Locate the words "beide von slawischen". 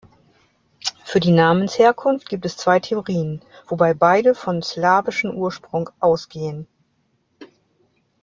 3.93-5.31